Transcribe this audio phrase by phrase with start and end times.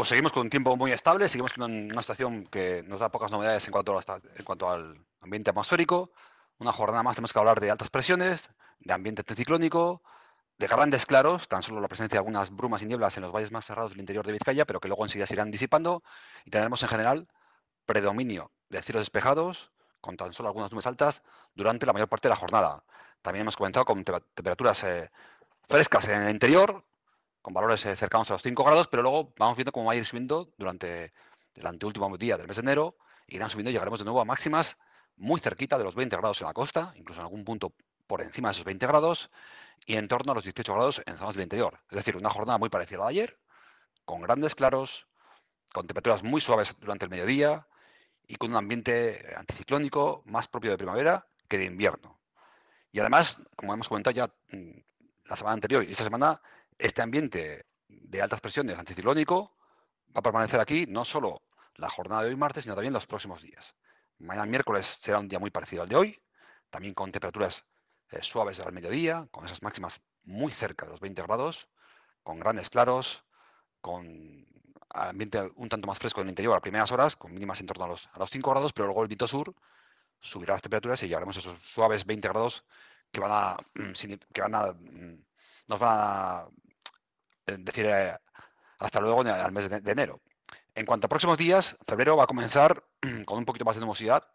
[0.00, 3.30] Pues seguimos con un tiempo muy estable, seguimos con una situación que nos da pocas
[3.30, 6.10] novedades en cuanto, al ambiente atmosférico.
[6.58, 10.02] Una jornada más tenemos que hablar de altas presiones, de ambiente anticiclónico,
[10.56, 13.52] de grandes claros, tan solo la presencia de algunas brumas y nieblas en los valles
[13.52, 16.02] más cerrados del interior de Vizcaya, pero que luego enseguida se irán disipando.
[16.46, 17.28] Y tendremos en general
[17.84, 19.70] predominio de cielos despejados,
[20.00, 21.22] con tan solo algunas nubes altas,
[21.54, 22.84] durante la mayor parte de la jornada.
[23.20, 25.10] También hemos comenzado con temperaturas eh,
[25.68, 26.86] frescas en el interior,
[27.42, 29.96] con valores eh, cercanos a los 5 grados, pero luego vamos viendo cómo va a
[29.96, 31.12] ir subiendo durante
[31.54, 32.96] el anteúltimo día del mes de enero.
[33.26, 34.76] Irán subiendo y llegaremos de nuevo a máximas
[35.16, 37.74] muy cerquita de los 20 grados en la costa, incluso en algún punto
[38.06, 39.30] por encima de esos 20 grados,
[39.86, 41.78] y en torno a los 18 grados en zonas del interior.
[41.90, 43.38] Es decir, una jornada muy parecida a la de ayer,
[44.04, 45.06] con grandes claros,
[45.72, 47.66] con temperaturas muy suaves durante el mediodía
[48.26, 52.20] y con un ambiente anticiclónico más propio de primavera que de invierno.
[52.92, 54.26] Y además, como hemos comentado ya
[54.56, 54.78] mm,
[55.26, 56.40] la semana anterior y esta semana,
[56.80, 59.56] este ambiente de altas presiones anticiclónico
[60.14, 61.42] va a permanecer aquí no solo
[61.76, 63.74] la jornada de hoy martes, sino también los próximos días.
[64.18, 66.22] Mañana miércoles será un día muy parecido al de hoy,
[66.68, 67.64] también con temperaturas
[68.10, 71.68] eh, suaves al mediodía, con esas máximas muy cerca de los 20 grados,
[72.22, 73.24] con grandes claros,
[73.80, 74.46] con
[74.90, 77.84] ambiente un tanto más fresco en el interior a primeras horas, con mínimas en torno
[77.84, 79.54] a los, a los 5 grados, pero luego el viento sur
[80.20, 82.64] subirá las temperaturas y llegaremos a esos suaves 20 grados
[83.10, 83.56] que van a,
[84.32, 85.24] que van a mm,
[85.70, 86.48] nos van a
[87.58, 88.16] decir eh,
[88.78, 90.20] hasta luego al mes de, enero.
[90.74, 92.84] En cuanto a próximos días, febrero va a comenzar
[93.26, 94.26] con un poquito más de nubosidad,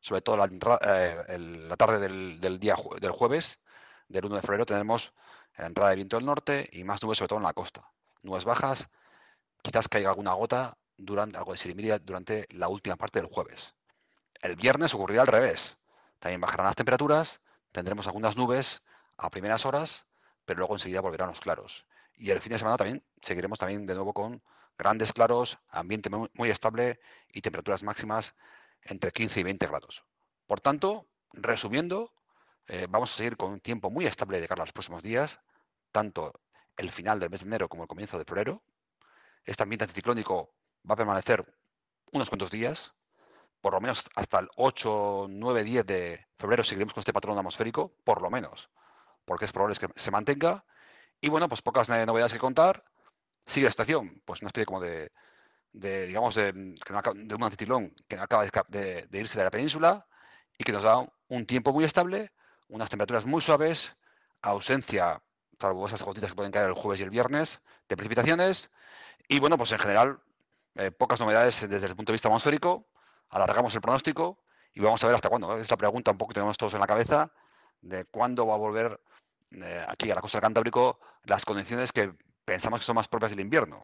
[0.00, 0.48] sobre todo la,
[0.82, 3.58] eh, la tarde del, día del jueves,
[4.08, 5.12] del 1 de febrero, tenemos
[5.56, 7.88] la entrada de viento del norte y más nubes, sobre todo en la costa.
[8.22, 8.88] Nubes bajas,
[9.62, 13.74] quizás caiga alguna gota durante algo de sirimiria durante la última parte del jueves.
[14.40, 15.76] El viernes ocurrirá al revés.
[16.18, 18.82] También bajarán las temperaturas, tendremos algunas nubes
[19.16, 20.06] a primeras horas,
[20.44, 21.84] pero luego enseguida volverán los claros.
[22.14, 24.42] Y el fin de semana también seguiremos también de nuevo con
[24.78, 28.34] grandes claros, ambiente muy, estable y temperaturas máximas
[28.82, 30.04] entre 15 y 20 grados.
[30.46, 32.12] Por tanto, resumiendo,
[32.66, 35.40] eh, vamos a seguir con un tiempo muy estable de cara a los próximos días,
[35.92, 36.32] tanto
[36.76, 38.62] el final del mes de enero como el comienzo de febrero.
[39.44, 40.54] Este ambiente anticiclónico
[40.88, 41.46] va a permanecer
[42.12, 42.92] unos cuantos días,
[43.60, 47.94] por lo menos hasta el 8, 9, 10 de febrero seguiremos con este patrón atmosférico,
[48.04, 48.68] por lo menos,
[49.24, 50.64] porque es probable que se mantenga
[51.22, 52.84] y bueno, pues pocas novedades que contar.
[53.46, 55.10] Sigue la estación, pues una especie como de,
[55.72, 60.06] digamos, de, un anticiclón que acaba de, irse de la península
[60.58, 62.32] y que nos da un tiempo muy estable,
[62.68, 63.96] unas temperaturas muy suaves,
[64.42, 65.22] ausencia,
[65.60, 68.70] salvo esas gotitas que pueden caer el jueves y el viernes, de precipitaciones.
[69.28, 70.20] Y bueno, pues en general,
[70.74, 72.86] eh, pocas novedades desde el punto de vista atmosférico.
[73.30, 74.40] Alargamos el pronóstico
[74.74, 75.56] y vamos a ver hasta cuándo.
[75.58, 77.30] Esta pregunta un poco tenemos todos en la cabeza
[77.80, 79.00] de cuándo va a volver
[79.88, 82.12] aquí a la costa del Cantábrico las condiciones que
[82.44, 83.80] pensamos que son más propias del invierno.